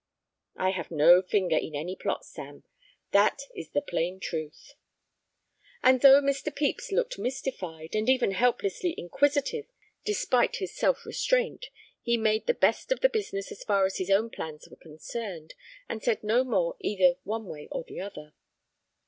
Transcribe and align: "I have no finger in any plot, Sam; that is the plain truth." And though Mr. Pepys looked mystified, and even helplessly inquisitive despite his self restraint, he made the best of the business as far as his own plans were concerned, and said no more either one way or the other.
"I 0.57 0.71
have 0.71 0.89
no 0.89 1.21
finger 1.21 1.55
in 1.55 1.75
any 1.75 1.95
plot, 1.95 2.25
Sam; 2.25 2.63
that 3.11 3.43
is 3.53 3.69
the 3.69 3.83
plain 3.83 4.19
truth." 4.19 4.73
And 5.83 6.01
though 6.01 6.23
Mr. 6.23 6.45
Pepys 6.45 6.91
looked 6.91 7.19
mystified, 7.19 7.93
and 7.95 8.09
even 8.09 8.31
helplessly 8.31 8.95
inquisitive 8.97 9.67
despite 10.03 10.55
his 10.55 10.75
self 10.75 11.05
restraint, 11.05 11.67
he 12.01 12.17
made 12.17 12.47
the 12.47 12.55
best 12.55 12.91
of 12.91 13.01
the 13.01 13.09
business 13.09 13.51
as 13.51 13.63
far 13.63 13.85
as 13.85 13.97
his 13.99 14.09
own 14.09 14.31
plans 14.31 14.67
were 14.67 14.75
concerned, 14.77 15.53
and 15.87 16.01
said 16.01 16.23
no 16.23 16.43
more 16.43 16.77
either 16.79 17.17
one 17.23 17.45
way 17.45 17.67
or 17.71 17.83
the 17.83 17.99
other. 17.99 18.33